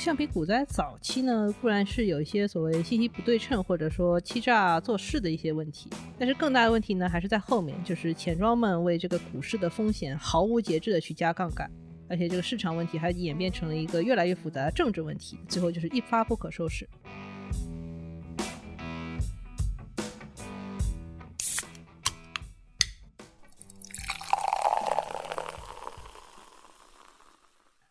[0.00, 11.70] 橡皮股灾早期呢，固然是有一些所谓信息不对称或者说欺诈做事的一些问题，但是更大的问题呢，还是在后面，就是钱庄们为这个股市的风险毫无节制的去加杠杆，
[12.08, 16.88] 而且这个市场问题还演变成了一个越来越复杂的政治问题，最后就是一发不可收拾。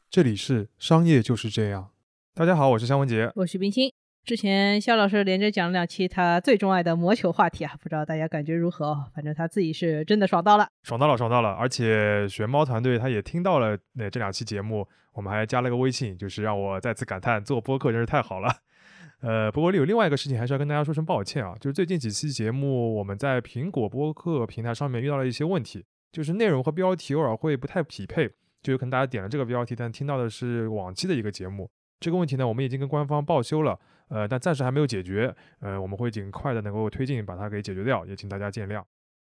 [0.10, 1.92] 这里是商业就是这样。
[2.40, 3.30] 大家好，我是肖文杰。
[3.36, 3.92] 我是冰心。
[4.24, 9.12] 之前肖老师连着讲了两期他最钟爱的魔球话题啊，不知道大家感觉如何哦？
[9.14, 10.66] 反正他自己是真的爽到了。
[10.84, 11.50] 爽到了，爽到了！
[11.50, 18.50] 而且玄猫团队他也听到了那这两期节目，我们还加了个微信，就是让我再次感叹做播客真是太好了。
[19.20, 25.84] 呃，不过有另外一个事情还是要跟大家说声抱歉啊，就是最近几期节目我们在苹果播客平台上面遇到了一些问题，
[26.14, 28.32] 就是内容和标题偶尔会不太匹配。
[28.62, 31.70] 就有可能大家点了这个标题，但听到的是往期的一个节目。
[32.00, 35.36] 这个问题呢，我们已经跟官方报修了，呃，但暂时还没有解决。
[35.60, 38.84] 呃，我们会尽快的能够推进把它给解决掉，也请大家见谅。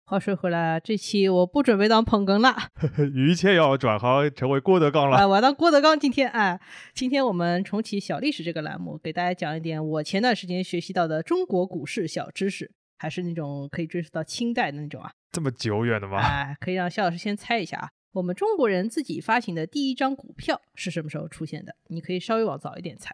[0.06, 2.56] 话说回来，这期我不准备当捧哏了，
[3.14, 5.18] 于谦要转行成为郭德纲了。
[5.18, 6.00] 啊我要当郭德纲。
[6.00, 6.58] 今天哎，
[6.94, 15.12] 今天我们重启小历史这个栏目，给大家讲一点我前段时间学习到的中国股市小知识，还是那种可以追溯到清代的那种啊。
[15.30, 16.20] 这么久远的吗？
[16.20, 17.90] 哎，可以让肖老师先猜一下啊。
[18.18, 21.76] 我们中国人自己发行的第一张股票是什么时候出现的？
[21.90, 23.14] 你可以稍微往早一点猜。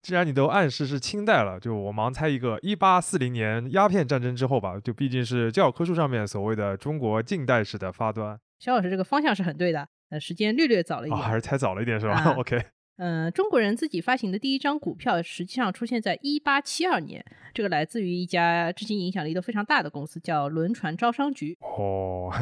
[0.00, 4.78] 既然你都暗示是清代了，就我盲猜一个，一八四零年鸦片战争之后吧。
[4.78, 8.38] 就毕竟是教科书上面所谓的中国近代史的发端。
[8.60, 12.34] 肖老师这个方向是很对的，呃，时间略略早了一点，还是猜早了一点是吧？
[12.38, 12.62] OK。
[12.96, 17.24] 嗯，中国人自己发行的第一张股票，实际上出现在一八七二年。
[17.52, 21.56] 这个来自于一家至今影响力都非常大的公司，叫轮船招商局。
[21.60, 22.32] 哦，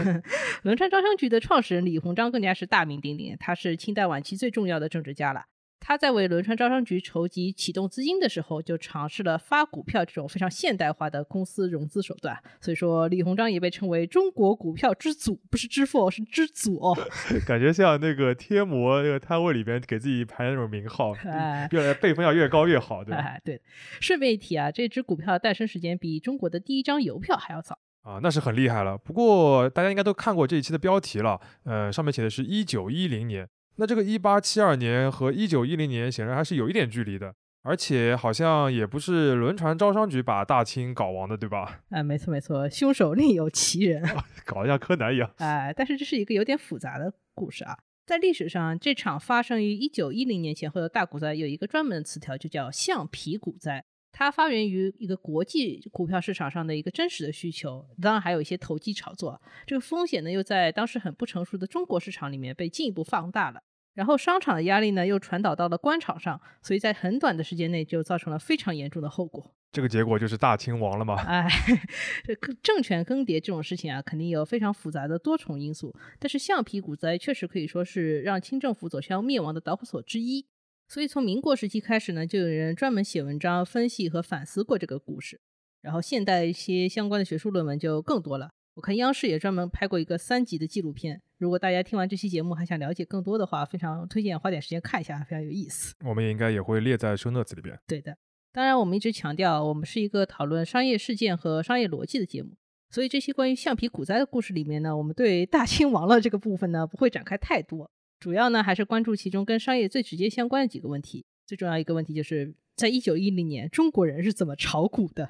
[0.62, 5.44] 轮船招商局的创始人李鸿章更加是大名鼎鼎，他是清代晚期最重要的政治家了。
[5.86, 12.34] 他在为轮船招商局筹集启动资金的时候，就尝试了发股票这种非常现代化的公司融资手段。
[12.58, 16.96] 所以说，李鸿章也被称为中国股票之祖，不是之父，是之祖哦。
[17.46, 23.36] 感觉像那个贴膜那个摊位里边给自己排那种名号， 哎，越来辈分要越高越好，对吧？
[23.44, 23.60] 对。
[24.00, 28.96] 顺便一提啊，这只股票诞生时间比中国的第一张邮票还要早啊，那是很厉害了。
[28.96, 33.46] 不过大家应该都看过这一期的标题了，呃，上面写的是一九一零年。
[33.76, 41.80] 那这个一八七二年和一九一零年显然还是有一点距离的，而且好像也不是轮船招商局把大清搞亡的，对吧？
[41.90, 44.02] 哎，没错没错，凶手另有其人，
[44.46, 45.30] 搞得像柯南一样。
[45.38, 47.78] 哎，但是这是一个有点复杂的故事啊。
[48.06, 53.84] 在历史上，这场发生于一九一零年前后的大股灾有一个专门的词条，就叫橡皮股灾。
[54.16, 59.42] 它发源于一个国际股票市场上的一个真实的需求，当然还有一些投机炒作。
[59.66, 63.60] 这个风险呢，又在当时很不成熟的中国市场里面被进一步放大了。
[63.94, 69.52] 然后商场的压力呢，又传导到了官场上，所以在很短的时间内就造成了非常严重的后果。
[69.72, 71.16] 这个结果就是大清亡了吗？
[71.26, 71.48] 哎，
[72.22, 75.92] 这政权更迭这种事情啊，肯定有非常复杂的多重因素。
[76.20, 80.46] 但是橡皮股灾确实可以说是让清政府走向灭亡的导火索之一。
[80.86, 85.40] 所以从民国时期开始呢，就有人专门写文章分析和反思过这个故事。
[85.80, 88.50] 然后现代一些相关的学术论文就更多了。
[88.74, 91.20] 我看央视也专门拍过一个三集的纪录片。
[91.38, 95.94] 如果大家听完这期节目还想了解更多的话，非常推荐花点时间看一下，非常有意思。
[96.04, 97.78] 我们也应该也会列在 show notes 里边。
[97.86, 98.16] 对的，
[98.50, 102.56] 当然我们一直强调，我们是一个讨论商业事件和商业逻辑的节目，
[102.90, 107.90] 所以这些关于橡皮股灾的故事里面呢，我们对大清 亡了这个部分呢不会展开太多。
[108.24, 111.26] 主要呢还是关注其中跟商业最直接相关的几个问题。
[111.44, 115.28] 最重要一个问题就是在一九一零年，中国人是怎么炒股的？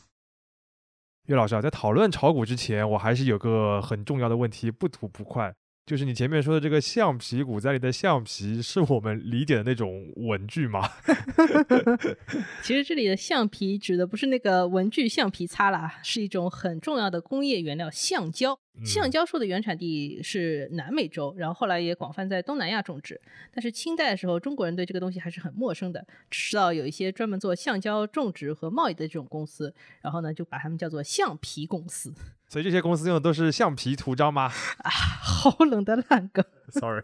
[1.28, 5.54] 岳老师啊，在讨论炒股之前，我还是有个很重要的问题不吐不快。
[5.86, 10.86] 就是你前面说的这个橡皮股灾里的橡皮，是我们理解的那种文具吗？
[12.62, 18.58] 其实这里的橡皮指的不是那个文具橡皮擦啦，是一种很重要的工业原料——橡胶。
[18.84, 23.20] 橡胶树的原产地是南美洲，然后后来也广泛在东南亚种植。
[23.52, 32.12] 但是清代的时候，中国人对这个东西还是很陌生的，只知道有一些专门做橡胶种植和贸易的这种公司，然后呢就把他们叫做橡皮公司。
[32.48, 34.44] 所以这些公司用的都是橡皮图章吗？
[34.84, 36.44] 啊，好冷的烂梗。
[36.80, 37.02] Sorry。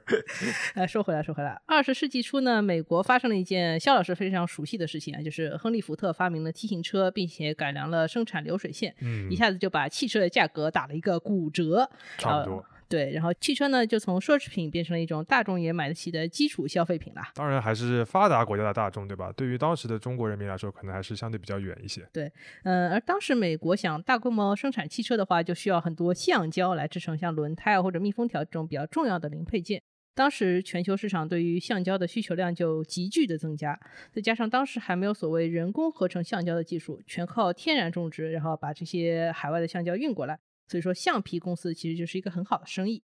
[0.75, 11.89] 哎，说回来，说回来，二十世纪初呢，美国发生了一件肖老师非常熟悉的事情啊，就是亨利·福特发明了 T 型车，并且改良了生产流水线，嗯，一下子就把汽车的价格打了一个骨折。
[12.19, 12.65] 差不多。
[12.93, 17.23] 对，然后汽车呢，就从奢侈品变成了一种大众也买得起的基础消费品了。
[17.35, 19.33] 当然还是发达国家的大众，对吧？
[19.35, 22.07] 对于当时的中国人民来说，可能还是相对比较远一些。
[22.13, 22.31] 对，
[22.65, 29.81] 嗯，而当时美国想大规模生产汽车的话，就需要很多橡胶来制成像轮胎啊或者密封条这种比较重要的零配件。
[30.15, 33.81] 当时全球市场对于橡胶的需求量就急剧的增加，
[34.13, 40.39] 再加上当时还没有所谓人工合成橡胶的技术，全靠天然种植，然后把这些海外的橡胶运过来，
[40.73, 43.03] 所以说橡皮公司其实就是一个很好的生意。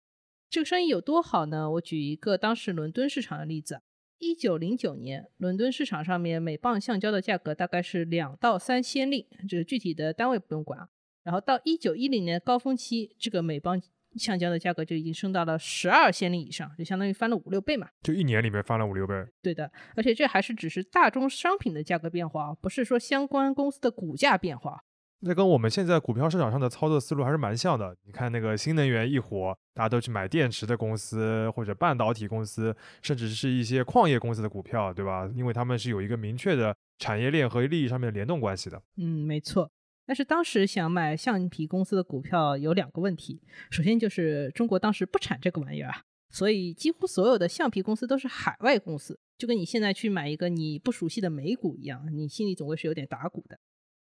[0.50, 1.72] 这个生意有多好呢？
[1.72, 3.80] 我举一个当时伦敦市场的例子。
[4.18, 10.90] 一九零九年，伦敦市场上面每磅橡胶的价格大概是两到三先令，这个具体的单位不用管啊。
[11.24, 13.82] 然后到一九一零年高峰期，这个每磅
[14.18, 17.88] 橡胶的价格就已经升到了十二先令以上，就相当于翻了五六倍嘛。
[18.02, 19.16] 就一年里面翻了五六倍。
[19.42, 24.84] 对的，而且这还是只是大宗商品的价格变化，不是说相关公司的股价变化。
[25.26, 27.96] 那跟我们现在股票市场上的操作思路还是蛮像的。
[28.04, 35.30] 你看那个新能源一火，大家都去买电池的公司或者半导体公司，甚至是一些矿业公司的股票，对吧？
[35.34, 38.82] 因为他们是有一个明确的产业链和利益上面的联动关系的。
[38.98, 39.72] 嗯，没错。
[40.06, 43.42] 但是当时想买橡皮公司的股票有两个问题，
[43.72, 53.58] 首先就是中国当时不产这个玩意儿啊，所以几乎所有的橡皮公司都是海外公司，就跟你现在去买一个你不熟悉的美股一样，你心里总归是有点打鼓的。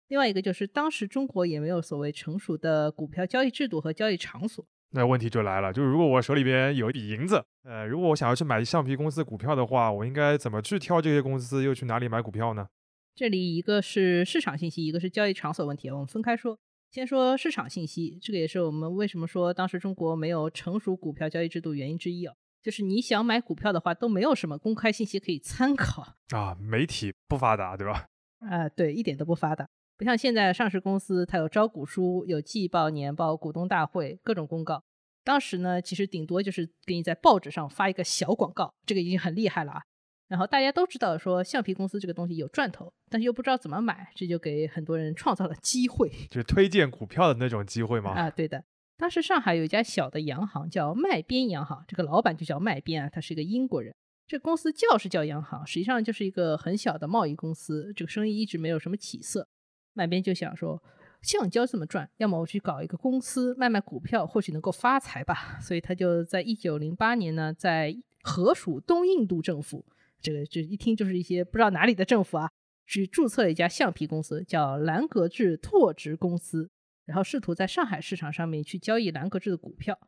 [0.09, 4.65] 另外一个就是当时中国也没有所谓成熟的股票交易制度和交易场所。
[4.91, 12.69] 那问题就来了，就是如果我手里边有一笔银子，呃，如果我想要去买橡皮公司股票的话，我应该怎么去挑这些公司，又去哪里买股票呢？
[13.15, 16.59] 这里一个是市场信息，一个是交易场所问题，我们分开说。
[16.91, 26.03] 先说市场信息，这个也是我们为什么说当时中国没有成熟股票交易制度原因之一啊，就是你想买股票的话，都没有什么公开信息可以参考
[26.37, 28.09] 啊，媒体不发达，对吧？
[28.47, 29.67] 啊，对，一点都不发达。
[30.03, 34.83] 不像现在上市公司，它有招股书、有季报、年报、股东大会各种公告。
[35.23, 39.81] 当时呢，其实顶多就是给你在报纸上发一个小广告，这个已经很厉害了啊。
[40.27, 48.11] 然后大家都知道说橡皮公司这个东西有赚头，但是又不知道怎么买，这就给很多人创造了机会， 就是推荐股票的那种机会吗？
[48.11, 48.65] 啊，对的。
[48.99, 53.95] 当时上海有一家小的洋行叫麦边洋行，这个老板就叫麦边啊，他是一个英国人。
[54.27, 59.47] 这公司叫是叫洋行，实际上就是一个很小的贸易公司，这个生意一直没有什么起色。
[59.95, 60.83] 麦边就想说，
[61.21, 65.59] 橡胶这么赚，要么我去搞一个公司卖卖股票，或许能够发财吧。
[65.61, 69.85] 所以他就在一九零八年呢，在河属东印度政府，
[70.21, 72.51] 这个这一听就是一些不知道哪里的政府啊，
[72.87, 76.71] 去注册了一家橡皮公司，叫兰格智拓殖公司，
[77.05, 79.99] 然后试图在上海市场上面去交易兰格智的股票。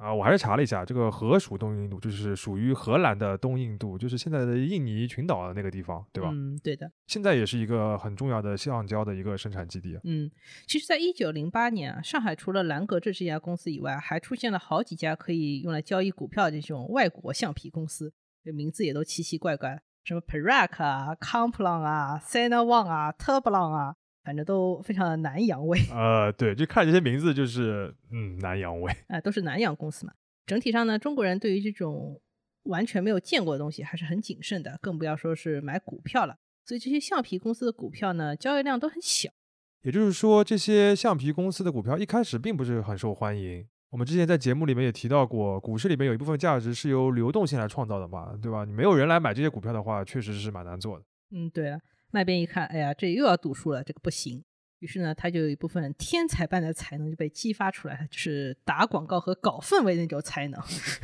[0.00, 6.30] 啊，我还是查了一下，这个河属东印度就是属于荷兰的东印度，就是现在的印尼群岛的那个地方，对吧？
[6.32, 6.90] 嗯，对的。
[7.06, 10.00] 现在也是一个很重要的橡胶的一个生产基地。
[10.04, 10.30] 嗯，
[10.66, 23.96] 其实，在一九零八年啊，上海除了兰格智这家公司以外，还出现了好几家可以用来交易股票的这种外国橡皮公司，这名字也都奇奇怪怪，什么 Perak 啊、Complon 啊、s e n a One 啊、Turblon 啊。
[24.30, 30.12] 反正都非常的南洋味，呃，对，就看这些名字就是嗯南洋味，啊，都是南洋公司嘛。
[30.46, 32.20] 整体上呢，中国人对于这种
[32.62, 36.36] 完全没有见过的东西还是很谨慎的，更不要说是买股票了。
[36.64, 39.28] 所以这些橡皮公司的股票呢，交易量都很小。
[39.82, 43.66] 也就是说，这些橡皮公司的股票一开始并不是很受欢迎。
[43.90, 48.64] 我们之前在节目里面也提到过，股市里面有一部分价值是由流动性来创造的嘛，对吧？
[48.64, 51.04] 你没有人来买这些股票的话，确实是蛮难做的。
[51.32, 51.80] 嗯，对了。
[52.10, 54.44] 麦边一看，哎呀，这又要读书了，这个不行。
[54.80, 60.58] 于是呢，他就有一部分天才般的才能就被激发出来了，就是打广告和搞氛围的那种才能。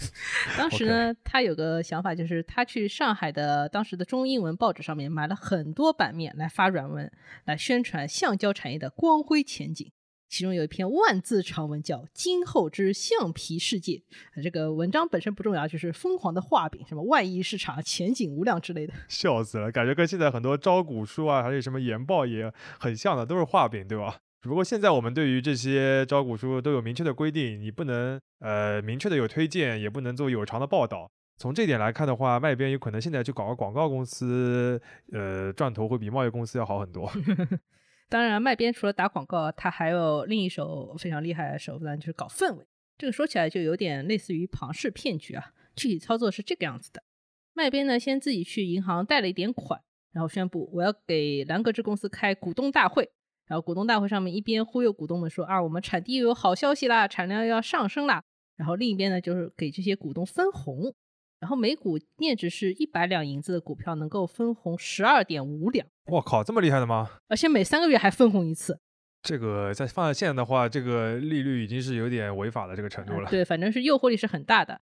[0.57, 7.13] 当时呢，他有个想法，就是他去上海的当时的中英文报纸上面买了很多版面来发软文，
[7.45, 9.93] 来宣传橡胶产业的光辉前景。
[10.29, 14.03] 其中有一篇万字长文叫《今后之橡皮世界》，
[14.43, 24.17] 这个文章本身不重要，就是疯狂的画饼，什么万亿市场、前景无量之类的，笑死了，感觉跟现在很多招股书啊，还有什么研报也很像的，都是画饼，对吧？
[24.43, 31.09] 只不过现在我们对于这些招股书都有明确的规定，你不能呃明确的有推荐，也不能做有偿的报道。
[31.39, 34.81] 从这点来看的话，卖边有可能现在去搞个广告公司，
[35.13, 37.11] 呃，赚头会比贸易公司要好很多。
[38.09, 42.65] 当然，卖边除了打广告，他还有另一手非常厉害的手段，就是搞氛围。
[42.97, 45.53] 这个说起来就有点类似于庞氏骗局啊。
[45.75, 47.03] 具体操作是这个样子的：
[47.53, 49.81] 卖边呢，先自己去银行贷了一点款，
[50.13, 53.11] 然后宣布我要给兰格智公司开股东大会。
[53.47, 58.23] 然后股东大会上面一边忽悠股东们说啊，我们产地又有好消息啦，产量要上升啦。
[58.57, 60.95] 然后另一边呢，就是给这些股东分红。
[61.39, 65.87] 然后每股面值是一百两银子的股票能够分红十二点五两。
[66.07, 67.11] 我靠，这么厉害的吗？
[67.29, 68.79] 而且每三个月还分红一次。
[69.23, 73.29] 这个在放在现在的话，这个利率已经是有点违法的这个程度了。
[73.29, 74.81] 对，反正是诱惑力是很大的。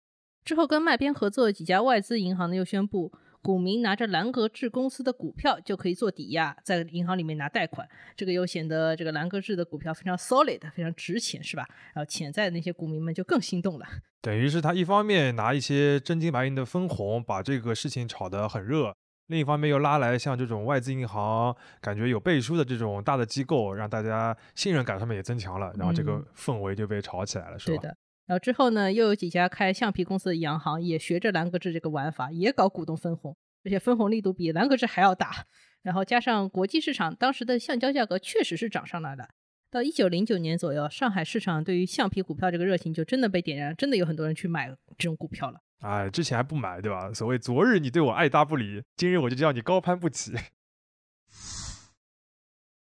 [0.46, 3.12] 之后跟麦边合作的几家外资银行呢，又宣布
[3.42, 7.86] 股民拿着兰格志公司的股票就可以做抵押，在银行里面拿贷款，
[8.16, 11.66] 这个又显得这个兰格志的股票非常 solid，非常值钱，是吧？
[11.94, 13.86] 然后潜在的那些股民们就更心动了。
[14.22, 18.94] 等于是他一方面拿一些真金白银的分红，把这个事情炒得很热；
[19.30, 27.78] 另一方面又拉来像这种外资银行，感觉有背书的这种大的机构，让大家信任感上面也增强了，然后这个氛围就被炒起来了，是吧？
[27.78, 27.96] 对的。
[28.26, 35.46] 然后之后呢，又有几家开橡皮公司的洋行也学着兰格志这个玩法，也搞股东分红，而且分红力度比兰格志还要大。
[35.84, 39.28] 然后加上国际市场当时的橡胶价格确实是涨上来了。
[39.70, 45.62] 到一九零九年左右，上海市场对于橡皮股票这个热情就真的被点燃，真的有很多人去买这种股票了。
[45.80, 47.12] 哎，之前还不买，对吧？
[47.14, 50.34] 所谓昨日你对我爱答不理，今日我就叫你高攀不起。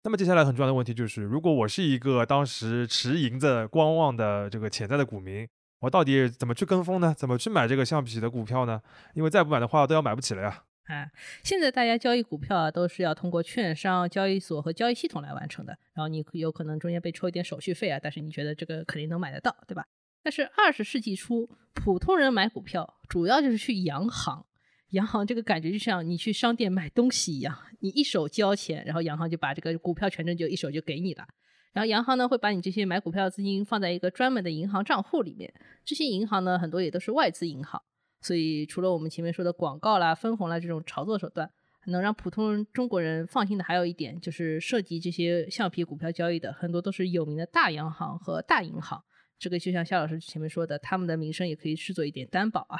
[0.04, 5.46] 那么接下来很重要的问题就是，如果我是一个当时持银子观望的这个潜在的股民，
[5.80, 7.12] 我到底怎么去跟风呢？
[7.16, 8.80] 怎么去买这个橡皮的股票呢？
[9.14, 10.62] 因为再不买的话，都要买不起了呀。
[10.84, 11.10] 啊，
[11.42, 15.76] 现在大家交易股票啊，都是要通过券商、交易所和交易系统来完成的。
[15.92, 19.84] 然后你有可能中间被抽一点手续费啊，但是你觉得这个肯定能买得到，对吧？
[20.26, 24.44] 但是二十世纪初，普通人买股票主要就是去洋行。
[24.90, 31.24] 洋行这个感觉就像你去商店买东西一样，你一手交钱，然后洋行就把这个股票权证就一手就给你了。
[31.72, 35.54] 然后洋行呢会把你这些买股票的资金放在一个专门的银行账户里面。
[35.84, 37.80] 这些银行呢很多也都是外资银行。
[38.20, 41.48] 所以，除了我们前面说的广告啦、分红啦这种炒作手段，
[41.86, 49.04] 能让普通中国人放心的，还有一点就是涉及这些橡皮股票交易的，很多都是有名的大洋行和大银行。
[49.38, 52.78] 这个就像夏老师前面说的，他们的名声也可以视作一点担保啊。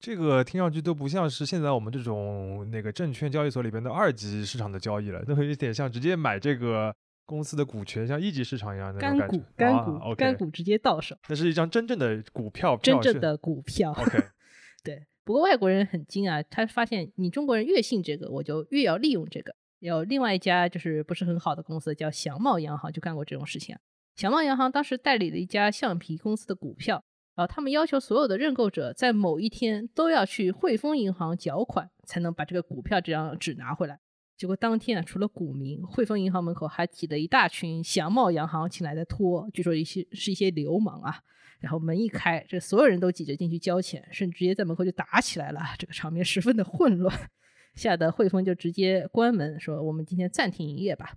[0.00, 6.94] 这个听上去都不像是现在我们这种那个证券交易所里边的二级市场的交易了，都有一点像直接买这个
[7.24, 11.16] 公司的股权，像一级市场一样的干股、干股、干股直接到手。
[11.26, 13.92] 那是一张真正的股票，真正的股票。
[13.92, 14.18] OK。
[14.84, 19.56] 对，不过外国人很精啊，他发现你中国人越信这个，我就越要利用这个。
[19.78, 23.74] 有另外一家就是不是很好的公司叫祥茂洋行，就干过这种事情。
[24.16, 27.02] 祥茂洋行当时代理了一家橡皮公司的股票，
[27.34, 33.98] 然后他们要求所有的认购者在某一天都要去汇丰银行缴款，才能把这个股票这张纸拿回来。
[34.36, 41.20] 结果当天啊，除了股民，汇丰银行门口还挤了一大群祥茂洋行请来的托，据说一些是一些流氓啊。
[41.58, 45.60] 然后门一开，这所有人都挤着进去交钱，甚至直接在门口就打起来了。
[45.78, 47.30] 这个场面十分的混乱，
[47.74, 51.14] 吓得汇丰就直接关门，说我们今天暂停营业吧。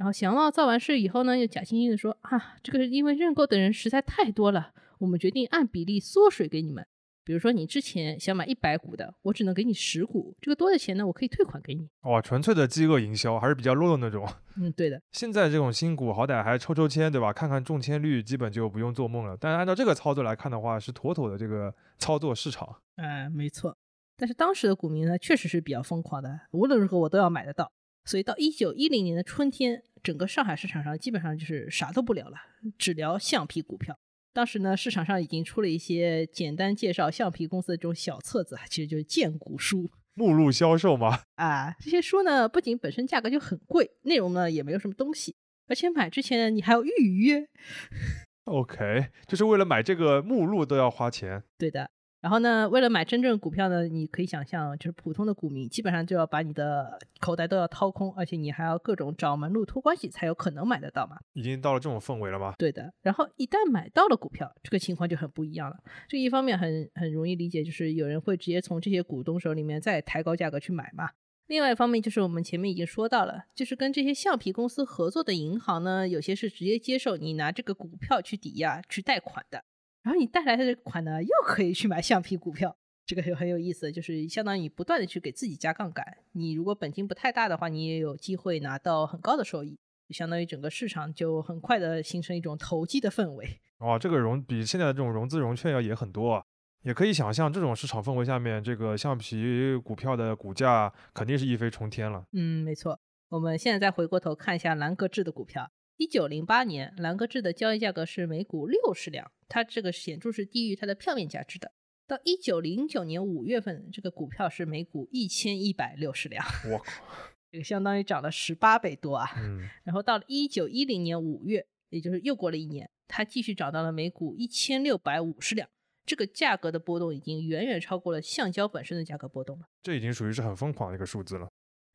[0.00, 6.86] 然后祥茂造完事以后呢，又假惺惺的说啊，这个是因为认购的人实在太多了，我们决定按比例缩水给你们。
[7.22, 11.86] 比如说你之前想买一百股的，我只能给你十股，这个多的钱呢，我可以退款给你。
[12.04, 14.26] 哇，纯粹的饥饿营销，还是比较 low 的那种。
[14.56, 14.98] 嗯，对的。
[15.12, 17.30] 现在这种新股好歹还抽抽签，对吧？
[17.30, 19.36] 看看中签率，基本就不用做梦了。
[19.38, 22.76] 但是按照这个操作来看的话，是妥妥的这个操作市场。
[22.96, 23.76] 哎，没错。
[24.16, 27.70] 但是当时的股民呢，确实是比较疯狂的，无论如何我都要买得到。
[28.10, 32.36] 所以到一九一零年的春天，整个上海市场上基本上就是啥都不聊了，
[32.76, 33.96] 只聊橡皮股票。
[34.32, 41.20] 当时呢，市场上已经出了一些简单介绍橡皮公司的这种小册子，其实就是荐股书， 目录销售吗？
[41.38, 45.36] 啊，这些书呢，不仅本身价格就很贵，内容呢也没有什么东西，
[45.68, 47.46] 而且买之前呢，你还要预约。
[48.46, 51.44] OK，就是为了买这个目录都要花钱。
[51.56, 51.88] 对的。
[52.20, 61.16] 然后呢，为了买真正股票呢，你可以想象，就是普通的股民基本上就要把你的口袋都要掏空，而且你还要各种找门路托关系才有可能买得到嘛。
[61.32, 62.54] 已经到了这种氛围了吗？
[62.58, 62.92] 对的。
[63.00, 65.76] 然后一旦买到了股票，这个情况就很不一样了。
[66.08, 71.08] 这一方面很很容易理解，就是有人会直接从这些股东手里面再抬高价格去买嘛。
[71.46, 79.64] 另外一方面就是我们前面已经说到了，就是跟这些橡皮公司合作的银行呢，有些是直接接受你拿这个股票去抵押去贷款的。
[80.02, 86.04] 然后你带来的这个款呢，又可以去买橡皮股票，这个就很有意思，就是相当于不断的去给自己加杠杆。
[86.32, 89.78] 你如果本金不太大的话，你也有机会拿到很高的收益，
[90.08, 93.60] 就相当于整个市场就很快的形成一种投机的氛围。
[93.78, 96.44] 哇，这个融比现在的这种融资融券要也很多啊，
[96.82, 102.24] 也可以想象这种市场氛围下面，这个橡皮股票的股价肯定是一飞冲天了。
[102.32, 102.98] 嗯，没错。
[103.28, 105.70] 我们现在再回过头看一下兰格志的股票。
[106.00, 111.72] 一九零八年，兰格志的交易价格是每股六十两，它这个显著是低于它的票面价值的。
[112.06, 116.42] 到一九零九年五月份，这个股票是每股一千一百六十两，
[116.72, 117.04] 我靠，
[117.52, 119.28] 这个相当于涨了十八倍多啊！
[119.36, 125.68] 嗯，然后到了一九一零年五月，也就是又过了一年，它继续涨到了每股一千六百五十两，
[126.06, 129.66] 这个价格的波动已经远远超过了橡胶本身的价格波动了。
[129.82, 131.46] 这已经属于是很疯狂的一个数字了。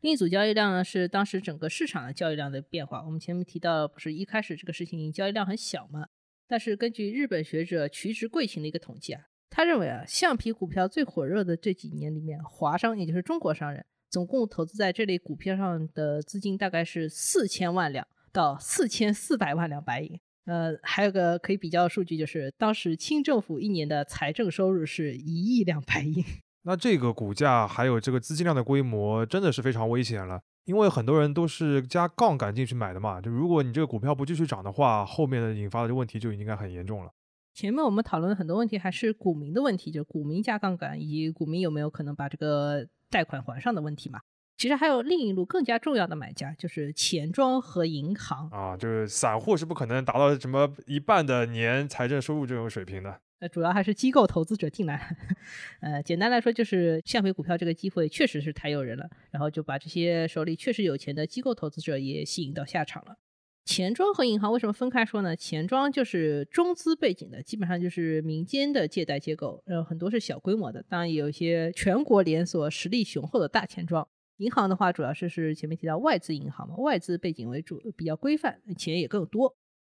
[0.05, 3.03] 另一组交易量呢，是当时整个市场的交易量的变化。
[3.03, 6.05] 我们前面提到，不是一开始这个事情交易量很小吗？
[6.47, 20.19] 但是根据日本学者渠直贵晴的一个统计啊，他认为啊，橡皮股票最火热的这几年里面，华商也就是中国商人，总共投资在这类股票上的资金大概是四千万两到四千四百万两白银。
[20.45, 26.23] 呃，还有个可以比较的数据，就是当时清政府一年的财政收入是一亿两白银。
[26.67, 30.41] 那这个股价还有这个资金量的规模，真的是非常危险了。
[30.65, 37.11] 因为很多人都是加杠杆进去买的嘛，就如果你这个股票不继续涨的话，后面的引发的问题就应该很严重了。
[37.53, 44.21] 前面我们讨论的很多问题还是股民的问题，就是股民加杠杆以及股民有没有可能把这个贷款还上的问题嘛。
[44.57, 53.19] 其实还有另一路更加重要的买家，就是钱庄和银行啊，就是散户是不可能达到什么一半的年财政收入这种水平的。
[53.39, 55.15] 呃，主要还是机构投资者进来。
[55.81, 63.17] 呃，简单来说就是橡皮股票这个机会确实是太诱人了，然后就把这些手里确实有钱的机构投资者也吸引到下场了。
[63.65, 65.35] 钱庄和银行为什么分开说呢？
[65.35, 74.07] 钱庄就是中资背景的，基本上就是民间的借贷机构，然后很多是小规模的，当然也有一些全国连锁、实力雄厚的大钱庄。
[74.37, 79.55] 银行的话，主要是是前面提到外资银行嘛，外资背景为主，比较规范，钱也更多。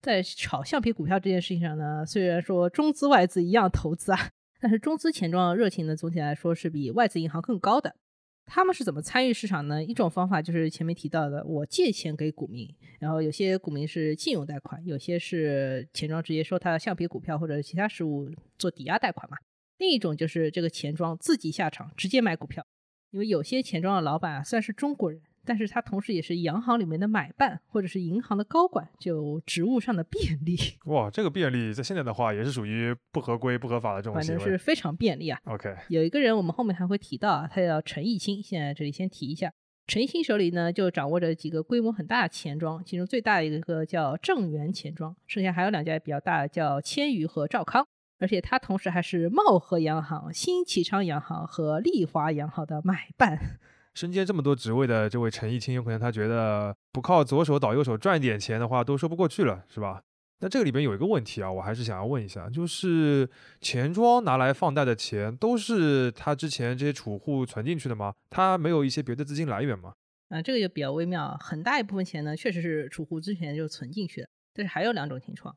[0.07, 7.97] 在炒橡皮股票这件事情上呢，虽然说中资外资一样投资啊，但是中资钱庄热情呢，总体来说是比外资银行更高的。
[8.45, 9.83] 他们是怎么参与市场呢？
[9.83, 19.37] 一种方法就是前面提到的，我借钱给股民，然后有些股民是信用贷款，有些是钱庄直接收他的橡皮股票或者其他实物做抵押贷款嘛。
[19.79, 22.65] 另一种就是这个钱庄自己下场直接买股票。
[23.11, 30.57] 因为有些钱庄的老板啊，虽然是中国人，但是他同时也是洋行里面的买办或者是银行的高管，就职务上的便利。
[30.87, 34.39] 哇，这个便利在现在的话也是属于不合规、不合法的这种行为。
[34.39, 35.41] 反正是非常便利啊。
[35.45, 39.53] OK，有一个人我们后面还会提到啊，他叫陈毅清，现在这里先提一下。
[39.87, 47.87] 陈毅清手里呢就掌握着几个规模很大的钱庄，其中最大的一个叫正源钱庄，剩下还有两家比较大的叫千余和兆康。
[48.19, 53.59] 而且他同时还是茂和洋行、新启昌洋行和利华洋行的买办。
[53.97, 60.03] 身兼这么多职位的这位陈毅清，有可能他觉得不靠左手倒右手赚点钱的话，都说不过去了，是吧？
[60.41, 63.27] 那这个里边有一个问题啊，我还是想要问一下，就是
[63.63, 68.13] 钱庄拿来放贷的钱，都是他之前这些储户存进去的吗？
[68.29, 69.95] 他没有一些别的资金来源吗？
[70.29, 71.35] 啊，这个就比较微妙。
[71.41, 75.57] 很大一部分钱呢，确实是储户之前就存进去的，但是还有两种情况。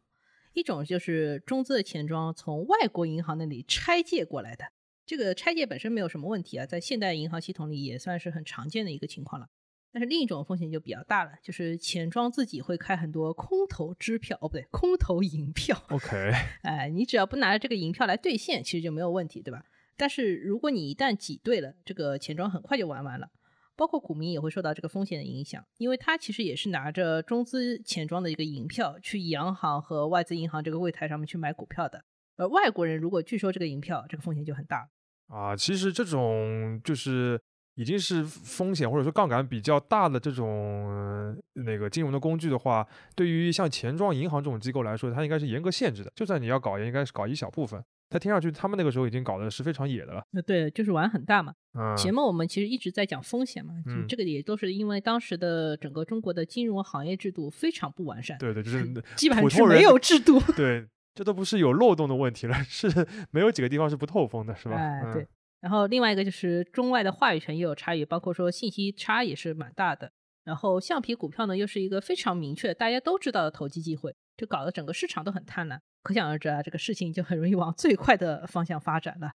[0.53, 4.63] 一种就是中资的钱庄从外国银行那里拆借过来的，
[5.09, 9.47] 这个拆借本身没有什么问题啊，在现代银行系统里也算是很常见的一个情况了。
[9.91, 15.75] 但是另一种风险就比较大了，就是钱庄自己会开很多空头支票，哦不对，空头银票。
[15.89, 19.65] OK， 哎，你只要不拿着这个银票来兑现，其实就没有问题，对吧？
[19.97, 23.31] 但是如果你一旦挤兑了，这个钱庄很快就玩完了。
[23.75, 34.87] 包括股民也会受到这个风险的影响，因为他其实也是拿着中资钱庄的一个银票去洋行和外资银行这个柜台上面去买股票的，而外国人如果拒收这个银票，这个风险就很大
[35.29, 35.55] 啊。
[35.55, 37.39] 其实这种就是
[37.75, 47.81] 已经是风险或者说杠杆比较大的这种那个金融的工具的话，对于像钱庄、银行这种机构来说，它应该是严格限制的，就算你要搞，也应该是搞一小部分。
[48.11, 50.23] 他听上去，他们那个时候已经搞的是非常野的了。
[50.31, 51.53] 那对，就是玩很大嘛。
[51.95, 53.71] 前面我们其实一直在讲风险嘛，
[54.07, 58.35] 这个也都是因为当时的整个中国的金融行业制度非常不完善。
[58.39, 58.83] 对对，就是
[59.15, 60.39] 基本上是没有制度。
[60.55, 60.87] 对，
[61.19, 62.87] 这都不是有漏洞的问题了， 是
[63.29, 64.77] 没有几个地方是不透风的，是吧？
[64.77, 65.27] 哎，对。
[65.59, 70.09] 然后另外一个就是中外的话语权也有差异，包括说信息差也是蛮大的。
[70.45, 75.77] 然后橡皮股票呢，又是一个非常明确、大家都知道的投机机会，就搞得整个市场都很贪婪。
[76.03, 79.31] 可想而知啊，这个事情就很容易往最快的方向发展了。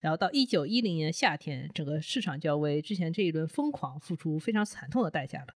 [0.00, 5.54] 然后到一九一零年夏天，整个市场就要为之前这一轮疯狂付出非常惨痛的代价了。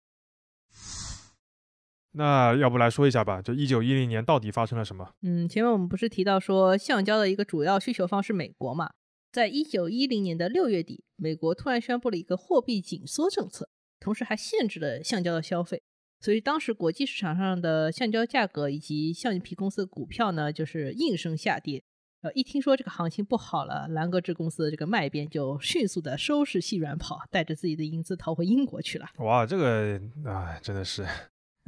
[2.13, 5.13] 那要不来说一下吧，就一九一零年到底发生了什么？
[5.21, 8.91] 嗯，前面我们不是提到说橡胶的一个主要需求方是美国嘛？
[9.31, 13.69] 在一九一零年的六月底，美国突然宣布了一个货币紧缩政策，
[13.99, 15.81] 同时还限制了橡胶的消费。
[16.19, 21.83] 所以当时国际市场上的橡胶价格以及橡皮公司的股票呢，就是应声下跌。
[22.21, 29.05] 呃，一听说这个行情不好了，兰格志公司的这个卖边就迅速的收拾细软跑，带着自己的银子逃回英国去了。
[29.19, 31.09] 哇，这个啊，真的是，呃，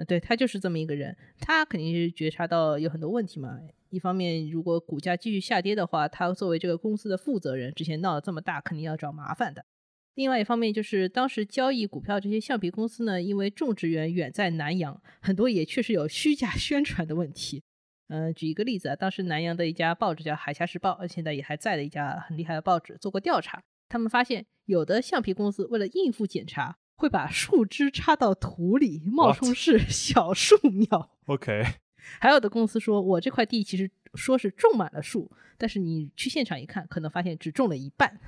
[0.07, 3.59] 对他就是这么一个人，他肯定是觉察到有很多问题嘛。
[3.89, 9.65] 一方面，如果股价继续下跌的话，他作为这个公司的负责人，之前闹得这么大，肯定要找麻烦的。
[10.15, 17.63] 另外一方面，就是当时交易股票这些橡皮公司呢，因为种植园远在南阳，很多也确实有虚假 宣传的问题。
[18.07, 31.09] 嗯，举一个例子啊，当时南阳的一家报纸叫《海峡时报》，现在也还在的一家很厉害的报纸，做过调查，他们发现有的橡皮公司为了应付检查，会把树枝插到土里，冒充是 小树苗。
[31.25, 31.65] OK。
[32.19, 38.19] 还有的公司说，我这块地其实说是种满了树，但是你去现场一看，可能发现只种了一半。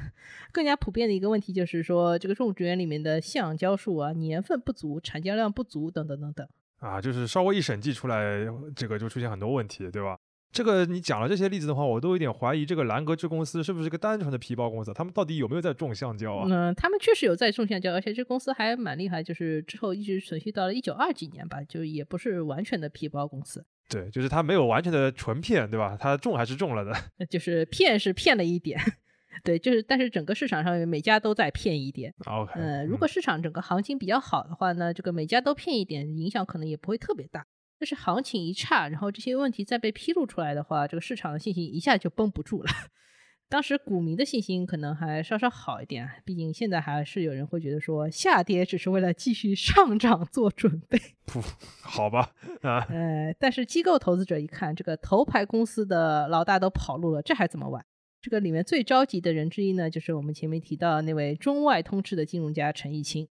[0.51, 6.47] 更加普遍的一个问题就是说，这个种植园里面的橡胶树啊，年份不足、产浆量不足等等等等。
[6.79, 10.17] 啊，就是稍微一审计出来，这个就出现很多问题，对吧？
[10.53, 16.47] 这个你讲了这些例子的话，我都有点怀疑这个兰格芝公司是不是个单纯的皮包公司，他们到底有没有在种橡胶啊？
[16.47, 23.65] 嗯，他们确实有在种橡胶，而且这公司还蛮厉害，就是之后一直存续到了一九二几年吧，就也不是完全的皮包公司。
[23.89, 25.97] 对，就是它没有完全的纯骗，对吧？
[25.99, 26.93] 它种还是种了的，
[27.27, 28.79] 就是骗是骗了一点。
[29.43, 32.13] 对，就是，但是整个市场上每家都在骗一点。
[32.25, 37.43] OK，嗯，如果市场整个行情比较好的话呢，这个每家都骗一点，影响可能也不会特别大。
[37.83, 42.69] 但是行情一差，然后这些问题再被披露出来的话，这个市场的信心一下就绷不住了。
[43.49, 50.97] 当时股民的信心可能还稍稍好一点，毕竟现在还是有人会觉得说下跌只是为了继续上涨做准备。
[51.25, 51.41] 不，
[51.81, 57.83] 好吧，啊，呃，但是机构投资者一看，这个头牌公司的老大都跑路了，这还怎么玩？
[58.21, 63.27] 这个里面最着急的人之一呢，就是我们前面提到那位中外通吃的金融家陈毅清。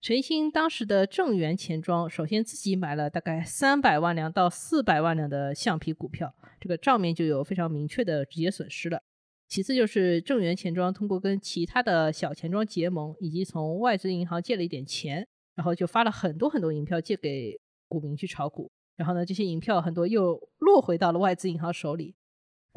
[0.00, 9.02] 陈毅清当时的正源钱庄，首先自己买了大概三百万两到四百万两的橡皮股票，这个账面就有非常明确的直接损失了。
[9.48, 17.58] 其次就是正源钱庄通过跟其他的小钱庄结盟，以及从外资银行借了一点钱，然后就发了很多很多银票借给
[17.88, 22.14] 股民去炒股，然后呢，这些银票很多又落回到了外资银行手里。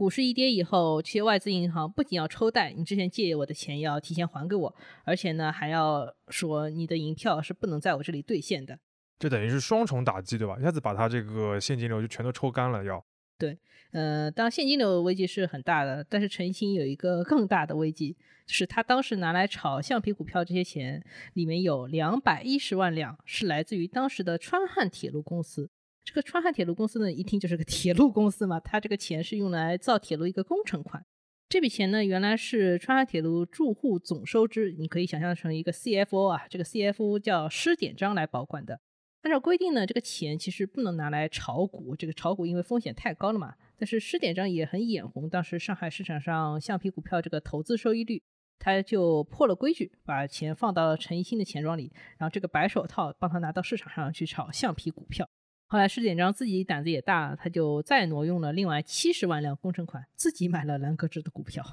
[0.02, 8.80] 股市一跌以后，这些外资银行不仅要抽贷，你之前借我的钱要提前还给我，而且呢还要说你的银票是不能在我这里兑现的。
[9.20, 10.58] 这等于是双重打击，对吧？
[10.60, 12.84] 一下子把他这个现金流就全都抽干了。
[12.84, 13.06] 要
[13.38, 13.56] 对，
[13.92, 25.70] 呃，当现金流危机是很大的，但是陈星有一个更大的危机，就是他当时拿来炒橡皮股票这些钱里面有两百一十万两是来自于当时的川汉铁路公司。
[26.04, 31.06] 这个川汉铁路公司呢，一听就是个铁路公司嘛，它这个钱是用来造铁路一个工程款。
[31.48, 38.80] 这笔钱呢，原来是川汉铁路住户总收支，你可以想象成一个 CFO 啊，这个 CFO 叫施典章来保管的。
[39.22, 43.54] 按照规定呢，这个钱其实不能拿来炒股，这个炒股因为风险太高了嘛。
[43.78, 48.24] 但是施典章也很眼红，当时上海市场上橡皮股票这个投资收益率，
[48.58, 55.30] 他就破了规矩，把钱放到了陈一新的钱庄里，然后这个白手套帮他拿到市场上去炒橡皮股票。
[55.72, 61.66] 后来施典章自己胆子也大，他就再挪用了另外七十万辆工程款，自己买了兰格芝的股票。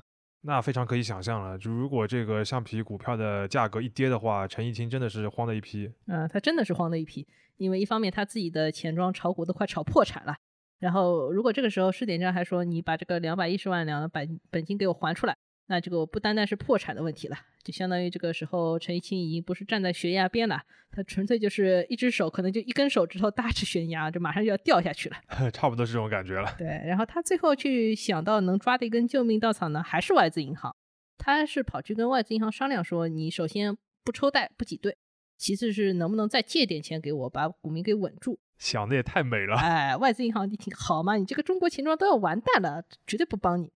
[0.43, 5.91] 那非常可以想象了，就如果这个橡皮股票的价格一跌的话，陈毅清真的是慌的一批。
[6.07, 10.37] 嗯，他真的是慌的一批，因为一方面他自己的钱庄炒股都快炒破产了，
[10.79, 15.37] 然后如果这个时候施典章还说你把这个两百一十万两的本本金给我还出来。
[15.69, 25.17] 那这个不单单是破产的问题了，就相当于这个时候陈一清已经不是站在悬崖边了，他纯粹就是一只手可能就一根手指头搭着悬崖，就马上就要掉下去了，
[25.53, 26.55] 差不多是这种感觉了。
[26.59, 30.75] 对，然后他最后去想到能抓的一根救命稻草呢，还是外资银行。
[31.19, 34.97] 他是跑去跟外资银行商量说，你首先不抽贷不挤兑，
[35.37, 38.39] 其次是能不能再借点钱给我，把股民给稳住。
[38.57, 39.57] 想的也太美了。
[39.57, 43.71] 哎，外资银行你听，好嘛，你这个中国钱庄都要完蛋了，绝对不帮你。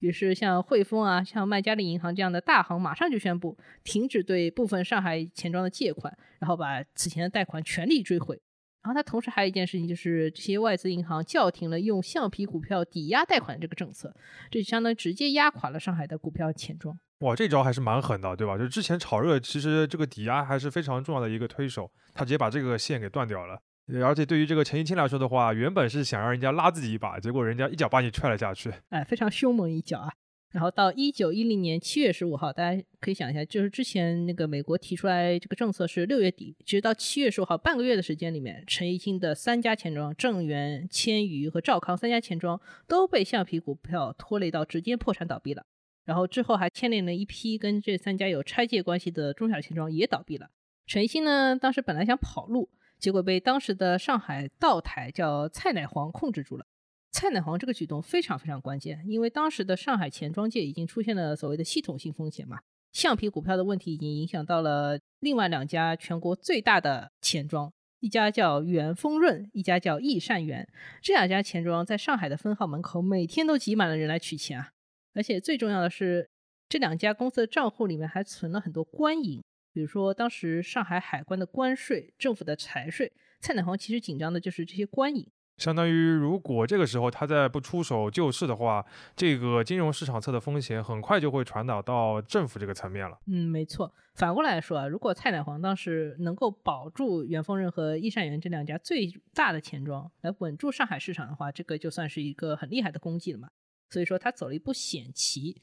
[0.00, 8.40] 于是，像汇丰啊，像麦加利银行这样的大行，马上就宣布停止对部分上海钱庄的借款，然后把此前的贷款全力追回。
[8.82, 14.14] 然后，他同时还有一件事情，就是这些外资银行叫停了用橡皮股票抵押贷款这个政策，
[14.50, 16.94] 这相当于直接压垮了上海的股票钱庄。
[17.20, 18.58] 哇，这招还是蛮狠的，对吧？
[18.58, 23.58] 就之前炒热，其实这个抵押还是非常重要的一个推手，他直接把这个线给断掉了。
[24.02, 30.10] 而且对于这个陈一清来说的话，原本是想让人家拉自己一把，结果人家一脚把你踹了下去，哎，非常凶猛一脚啊！
[30.52, 45.66] 然后到一九一零年七月十五号，大家可以想一下，就是之前那个美国提出来这个政策是六月底，其实到七月十五号半个月的时间里面，陈一清的三家钱庄正源、千余和赵康三家钱庄都被橡皮股票拖累到直接破产倒闭了。
[46.04, 50.48] 然后之后还牵连了一批跟这三家有拆借关系的中小钱庄也倒闭了。
[50.86, 52.70] 陈一清呢，当时本来想跑路。
[53.04, 56.64] 结果被当时的上海道台叫蔡乃煌控制住了。
[57.12, 62.60] 蔡乃煌这个举动非常非常关键，因为当时的上海钱庄界已经出现了所谓的系统性风险嘛，
[62.92, 70.66] 橡皮股票的问题已经影响到了另外两家全国最大的钱庄，一家叫元丰润，一家叫易善元。
[71.02, 74.70] 这两家钱庄在上海的分号门口每天都挤满了人来取钱啊，
[75.12, 76.30] 而且最重要的是，
[76.70, 79.44] 这两家公司的账户里面还存了很多官银。
[79.74, 85.26] 比如说，当时上海海关的关税、政府的财税，蔡乃煌其实紧张的就是这些官银。
[85.56, 88.84] 相当于如果这个时候他再不出手救市的话，
[89.16, 93.18] 这个金融市场侧的风险很快就会传导到政府这个层面了。
[93.26, 93.92] 嗯，没错。
[94.14, 103.50] 反过来说啊，如果蔡乃煌当时能够保住元丰润和益善园这两家最大的钱庄，来稳住上海市场的话，这个就算是一个很厉害的功绩了嘛。
[103.90, 105.62] 所以说他走了一步险棋。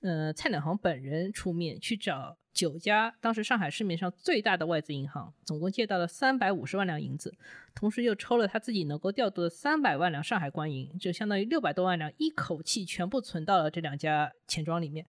[0.00, 7.34] 呃，蔡乃煌本人出面去找九家当时上海市面上最大的外资银行，总共借到了三百五十万两银子，
[7.74, 15.06] 同时又抽了他自己能够调度的三百万两上海官银，就相当于六百多万两，一口气全部存到了这两家钱庄里面。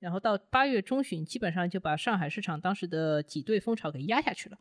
[0.00, 4.58] 然后到八月中旬，基本上就把上海市场当时的挤兑风潮给压下去了。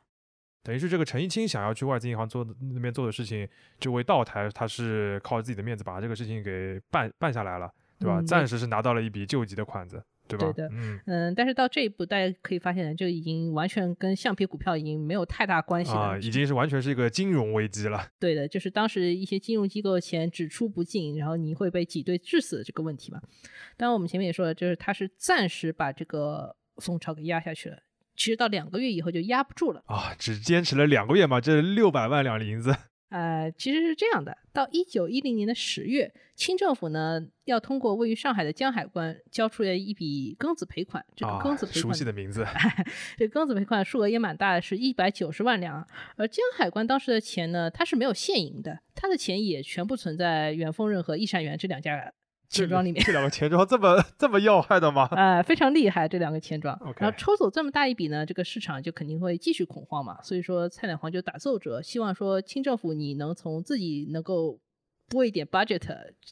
[0.62, 7.74] 等于是这个陈一清想要去外资银行做那边做的事情，这位道台他是靠自己的面子把这个事情给办办下来了。
[8.02, 8.22] 对吧？
[8.24, 10.52] 暂时是拿到了一笔救急的款子，对吧？
[10.52, 18.08] 对的，嗯嗯，但是到这一步，大家可以发现，就已经完全跟橡皮股票已经没有太大关系了，啊，已经是完全是一个金融危机了。
[18.20, 23.22] 对的，就是当时一些金融机构的钱只出不进，然后你会被挤兑致死的这个问题嘛。
[23.78, 27.78] 当然，我们前面也说了，就是他是暂时把这个风潮给压下去了，
[28.16, 32.76] 其实到两个月以后就压不住了啊，只坚持了两个月嘛，这六百万两银子。
[33.12, 41.06] 呃，其实是这样的，到一九一零年的十月，清政府呢要通过位于上海的江海关交出了一笔庚子赔款。
[41.14, 42.48] 这个庚子赔款，熟悉的名字。
[43.20, 45.86] 这庚子赔款数额也蛮大的，是一百九十万两。
[46.16, 52.14] 而江海关当时的钱呢，它是没有现银的，它的钱也全部存在元丰润和益善园这两家。
[52.52, 55.08] 钱庄里面 这两个钱庄这么这么要害的吗？
[55.12, 56.78] 啊，非常厉害这两个钱庄。
[56.98, 60.22] 然后抽走这么大一笔呢，这个市场就肯定会继续恐慌嘛。
[60.22, 64.60] 所以说蔡乃煌就打奏折，希望说清政府你能从自己能够
[65.08, 65.82] 拨一点 budget，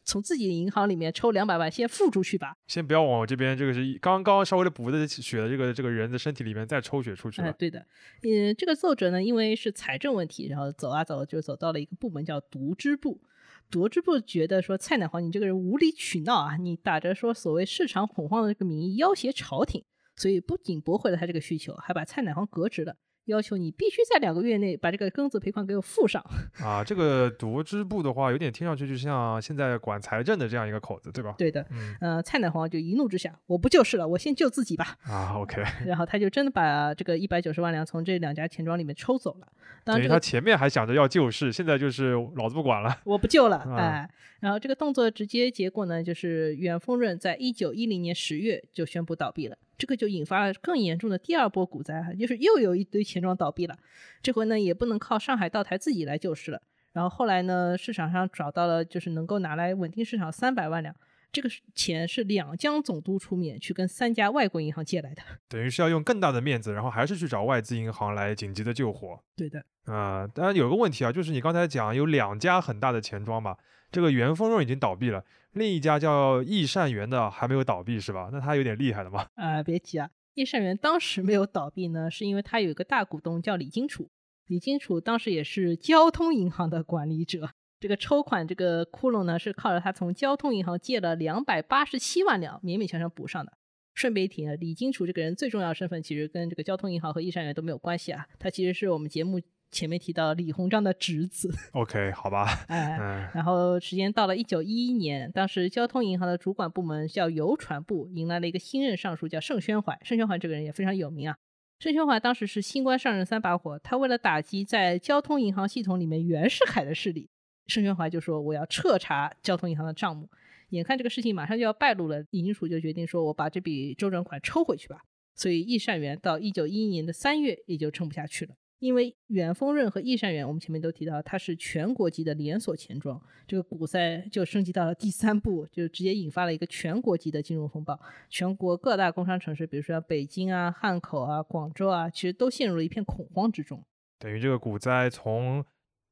[0.04, 2.54] 从自己的银行里面抽两百万先付出去吧。
[2.68, 7.42] 先不要往我这边这个是刚刚稍微的补的血的这个这个人的身体里面再抽血出去。
[7.42, 7.80] 哎，对的。
[8.24, 13.22] 嗯，这个奏折呢，因为是财政问题，然后走啊走，就走到了一个部门叫渎支部。
[13.70, 22.96] 夺之部觉的说蔡乃煌你这个人无理取闹啊，你打着说所谓市场恐慌的这个名义要挟朝廷，所以不仅驳回了他这个需求，还把蔡乃煌革职了。
[23.26, 26.24] 要求你必须在两个月内把这个庚子赔款给我付上
[26.64, 26.84] 啊！
[26.84, 31.36] 这个夺支部的话，有点听上去就像现在管财政的这样一个口子，对吧？
[31.38, 31.66] 对的，
[32.02, 34.98] 嗯，蔡乃煌就一怒之下，我不救市了，我先救自己吧。
[35.04, 35.64] 啊，OK。
[35.86, 39.48] 然后他就真的把这个一百九十万两从这两家钱庄里面抽走了。
[39.84, 44.10] 等于他前面还想着要救市，现在就是老子不管了，我不救了，哎。
[44.40, 49.58] 然后这个动作直接结果呢，就是远丰润在一九一零年十月就宣布倒闭了。
[49.80, 53.76] 这个就引发了更严重的第二波股灾，就是又有一堆钱庄倒闭了。
[54.22, 56.62] 这回呢，也不能靠上海道台自己来救市了。
[56.92, 60.94] 然后后来呢，市场上找到了就是能够拿来稳定市场三百万两，
[61.32, 69.18] 这个钱是两江总督出面去跟三家外国银行借来的， 等于是要用更大的面子，然后还是去找外资银行来紧急的救火。
[69.38, 73.56] 对的，啊，当然有个问题啊，就是你刚才讲有两家很大的钱庄嘛，
[73.92, 75.24] 这个元丰润已经倒闭了。
[75.54, 78.30] 另一家叫益善园的还没有倒闭是吧？
[78.32, 79.28] 那他有点厉害的嘛？
[79.34, 84.10] 啊，别急啊，益善园当时没有倒闭呢，是因为他有一个大股东叫李金楚，
[84.46, 87.50] 李金楚当时也是交通银行的管理者，
[87.80, 93.54] 这个抽款这个窟窿呢是靠着他从交通银行借了两百八十七万两勉勉强强补上的。
[93.96, 99.42] 顺便一提啊，李金楚这个人最重要的身份其实跟这个交通银行和益善园都没有关系啊，他其实是我们节目。
[99.72, 109.98] 前面提到李鸿章的侄子，OK，好吧， 哎，然后时间到了一九一一年，当时交通银行的主管部门叫邮传部，迎来了一个新任尚书，叫盛宣怀。
[110.04, 111.38] 盛宣怀这个人也非常有名啊。
[111.80, 117.30] 盛宣怀当时是新官上任三把火，他为了打击在交通银行系统里面袁世凯的势力，
[117.68, 120.30] 盛宣怀就说我要彻查交通银行的账目。
[120.70, 125.02] 眼看这个事情马上就要败露了，李金楚就决定说，我把这笔周转款抽回去吧。
[125.36, 128.56] 所以易善元到一九一一年的三月也就撑不下去了。
[128.80, 138.00] 因为远丰润和益善园，我们前面都提到，它是全国级的连锁钱庄，这个股灾就升级到了第三步，就直接引发了一个全国级的金融风暴。
[138.30, 143.84] 全国各大工商城市，比如说北京啊、汉口啊、广州啊，其实都陷入了一片恐慌之中。
[144.18, 145.64] 等于这个股灾从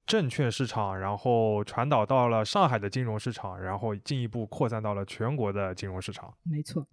[0.05, 6.33] 证券市场，然后传导到了上海的金融市场，然后进一步扩散到了全国的金融市场。
[6.43, 6.85] 没错。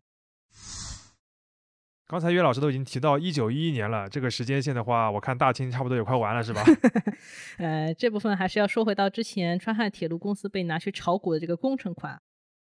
[2.14, 6.62] 刚才岳老师都已经提到一九一一年了，这个时间线的话，我看大清差不多也快完了，是吧？
[7.58, 12.16] 呃，这部分还是要说回到之前川汉铁路公司被拿去炒股的这个工程款。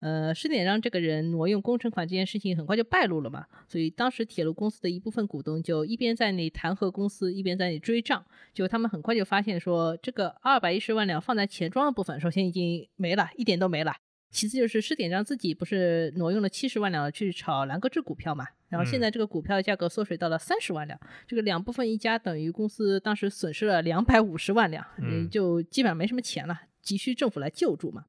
[0.01, 8.23] 呃，施典章这个人挪用工程款这件事情很快就败露了嘛，所以当时铁路公司的一部分股东就一边在那弹劾公司，一边在那追账。
[8.53, 13.95] 就他们很快就发现说，这个二百一十万两放在钱庄的部分，首先已经没了，一点都没了。
[14.31, 26.61] 其次就是施典章自己不是挪用了七十万两去炒兰格志股票嘛，然后现在这个股票价格缩水到了三十万两，这个两部分一加，等于公司当时损失了两百五十万两，嗯，就基本上没什么钱了。
[26.81, 28.05] 急需政府来救助嘛。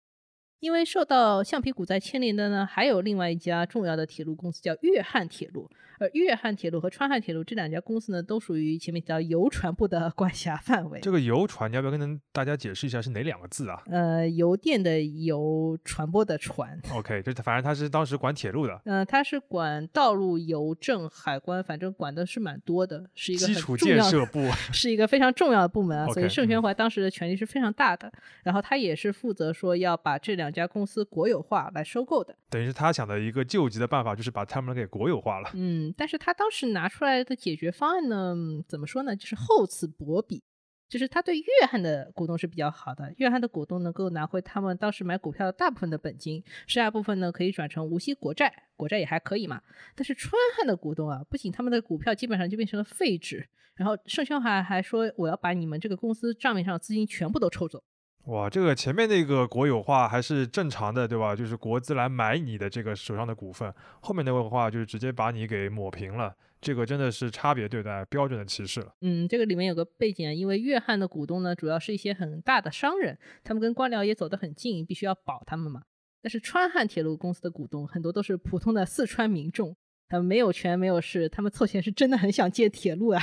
[0.59, 5.71] 因为受到橡皮股灾牵连的呢，还有另外一家重要的铁路公司叫粤汉铁路。
[6.01, 10.99] 而粤汉铁路和川汉铁路这两家公司呢，都属于前面提到邮传部的 管辖范围。
[11.01, 13.83] 这个邮传，你要不要跟大家解释一下是哪两个字啊？
[13.91, 16.81] 呃，邮电的邮，传播的传。
[16.95, 18.81] OK，就反正他是当时管铁路的。
[18.87, 26.07] 嗯，他是管道路、邮政、海关，反正管的是蛮多的，是一个基础建设部， 是一个非常重要的部门啊。
[26.09, 28.11] 所以盛宣嗯怀当时的权力是非常大的。
[28.43, 32.35] 然后他也是负责说要把这两家公司国有化来收购的。
[32.49, 35.51] 等于是他想的一个救急的办法，就是把他们给国有化了。
[35.55, 38.37] 嗯，但是他当时拿出来的解决方案呢，
[38.69, 39.15] 怎么说呢？
[39.17, 40.43] 就是厚此薄彼，
[40.89, 49.63] 就是他对粤汉的股东是比较好的，粤汉的股东能够拿回他们当时买股票的大部分的本金，剩下部分呢可以转成无息国债，国债也还可以嘛。
[49.95, 57.83] 但是川汉的股东啊，不仅他们的股票基本上就变成了废纸，然后盛宣怀还说我要把你们这个公司账面上资金全部都抽走。
[58.31, 61.35] 哇，这个前面那个国有化还是正常的，对吧？
[61.35, 68.95] 就是国资来买你的这个手上的股份，后面那个话就是直接把你给抹平了，这个真的是差别对待，标准的歧视了。
[69.01, 75.83] 嗯，这个里面有个背景啊，因为粤汉的股东呢，主要是一些很大的商人，他们跟官僚也走得很近，必须要保他们嘛。
[76.23, 79.77] 但是川汉铁路公司的股东很多都是普通的四川民众，
[80.09, 83.21] 他们没有权没有势，他们凑钱是真的很想建铁路啊。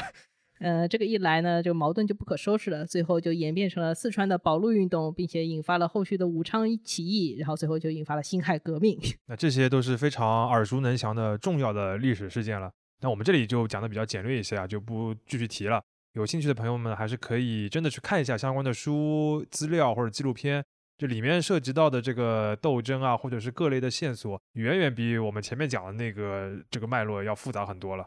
[0.59, 8.99] 呃，这个一来呢，就矛盾就不可收拾了，最后就演变成了四川的保路运动，并且引发了后续的武昌起义，然后最后就引发了辛亥革命。
[9.27, 12.71] 那这些都是非常耳熟能详的重要的历史事件了。
[13.01, 15.79] 那我们这里就讲的比较简略一些啊，就不继续提了。
[16.13, 20.65] 有兴趣的朋友们还是可以真的去看一下相关的书、资料或者纪录片，
[20.97, 28.03] 这里面涉及到的这个斗争啊，或者是各类的线索，远远比我们前面讲的那个这个脉络要复杂很多了。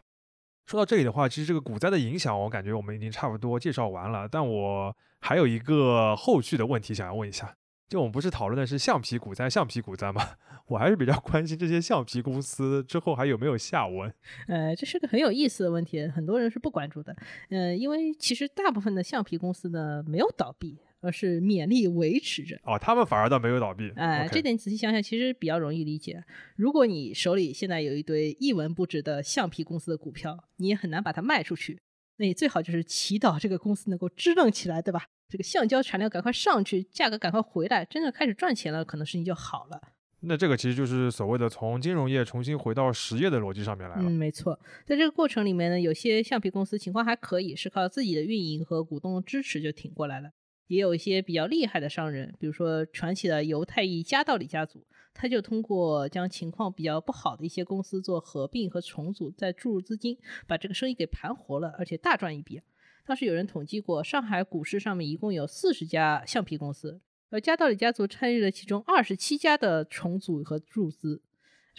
[0.71, 4.29] 说到这里的话，其实这个股灾的影响，我感觉我们已经差不多介绍完了。
[4.31, 7.57] 但我还有一个后续的问题想要问一下，
[7.89, 10.23] 就我们不是讨论的是橡皮股灾、橡皮股灾吗？
[10.71, 14.15] 我还是比较关心这些橡皮公司之后还有没有下文。
[14.47, 17.17] 呃，这是个很有意思的问题，很多人是不关注的。
[17.49, 22.59] 呃，因为其实大部分的橡皮公司呢没有倒闭，而是勉力维持着。
[22.65, 23.91] 哦，他们反而倒没有倒闭。
[23.97, 26.23] 哎、这点仔细想想，其实比较容易理解。
[26.57, 31.79] 如果你手里现在有一堆一文不值的橡皮公司的股票，你也很难把它卖出去。
[32.17, 35.07] 那你最好就是祈祷这个公司能够支棱起来，对吧？
[35.29, 39.81] 这个橡胶产量赶快上去，价格赶快回来，真的开始赚钱了，可能事情就好了。
[40.23, 44.03] 那这个其实就是所谓的从金融业重新回到实业的逻辑上面来了。
[44.03, 50.31] 嗯，没错，在这个过程里面呢，有些橡皮公司情况还可以，是靠自己的运营和股东支持就挺过来了。
[50.71, 62.63] 也有一些比较厉害的商人，比如说传奇的犹太裔加道里家族，他就通过将情况比较不好的一些公司做合并和重组，再注入资金，把这个生意给盘活了，而且大赚一笔。
[63.05, 71.21] 当时有人统计过，上海股市上面一共有四十家橡皮公司，而加道里家族参与了其中二十七家的重组和注资。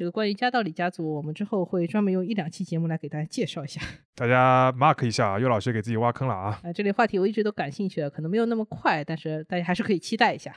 [0.02, 3.80] 这个关于加道里家族，我们之后会专门用一两期节目来给大家介绍一下。
[4.18, 6.60] 大家 mark 一下，啊，尤老师给自己挖坑了啊。
[6.64, 10.52] 啊，这类话题我一直都感兴趣的，可能没有那么快，但是大家还是可以期待一下。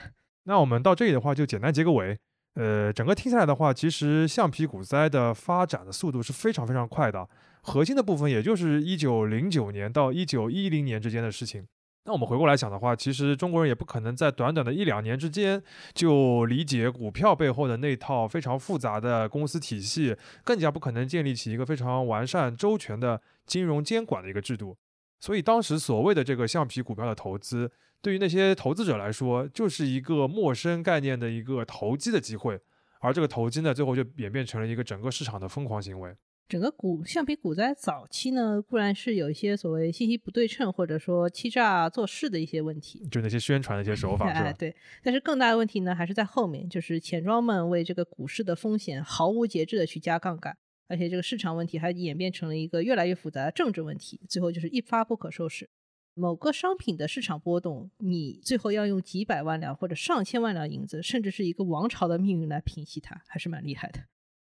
[0.44, 2.16] 那我们到这里的话，就简单结个尾。
[2.54, 7.28] 呃，整个听下来的话，其实橡皮股灾的发展的速度是非常非常快的，
[7.60, 11.66] 核心的部分也就是一九零九年到一九一零年之间的事情。
[12.06, 15.62] 那我们回过来想的话，其实中国人也不可能在短短的一两年之间
[15.94, 20.14] 就理解股票背后的那套非常复杂的公司体系，
[20.44, 24.76] 更加不可能建立起一个非常完善周全的金融监管的一个制度。
[25.18, 32.60] 所以当时所谓的这个橡皮股票的投资，对于那些投资者来说，就是一个陌生概念的一个投机的机会，
[33.00, 36.14] 而这个投机呢，最后就演变成了一个整个市场的疯狂行为。
[36.46, 44.52] 整个股橡皮股在早期呢，固然是有一些所谓信息不对称或者说欺诈做事的一些问题，就那些宣传的一些手法，是哎，吧？
[44.58, 44.74] 对。
[45.02, 55.70] 但是更大的问题呢，还是在后面，就是钱庄们为这个股市的风险毫无节制的去加杠杆，而且这个市场问题还演变成了一个越来越复杂的政治问题，最后就是一发不可收拾。
[56.12, 64.00] 某个商品的市场波动，你最后要用几百万两或者上千万两银子，甚至是一个王朝的命运来平息它，还是蛮厉害的。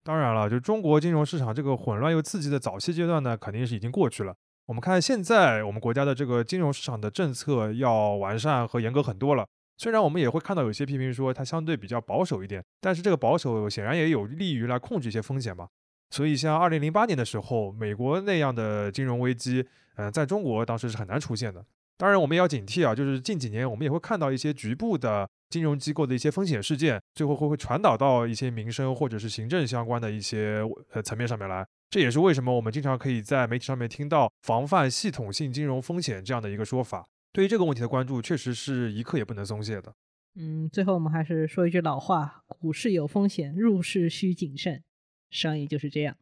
[0.07, 4.33] 当然了，就中国金融市场这个混乱又刺激的早期阶段呢，肯定是已经过去了。
[4.67, 9.45] 我们看现在我们国家的这个金融市场的政策要完善和严格很多了。
[9.77, 15.67] 虽然我们也会看到有些批评说它相对比较保守一点，但是这个保守显然也有利于来控制一些风险嘛。
[16.11, 19.67] 所以像二零零八年的时候，美国那样的金融危机，
[19.97, 21.65] 嗯、在中国当时是很难出现的。
[21.97, 30.61] 当然，我们也要警惕啊，就是近几年我们也会看到一些局部的金融机构的一些风险事件，最后会会传导到一些民生或者是行政相关的一些
[30.93, 31.67] 呃层面上面来。
[31.89, 37.07] 这也是为什么我们经常可以在媒体上面听到防范系统性金融风险这样的一个说法。
[37.33, 39.95] 对于这个问题的关注，确实是一刻也不能松懈的。
[40.35, 44.83] 嗯，最后我们还是说一句老话：股市有风险，入市需谨慎。
[45.31, 46.17] 商业就是这样。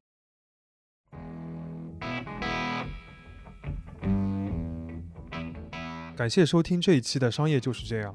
[6.16, 8.14] 感谢收听这一期的《商业就是这样》。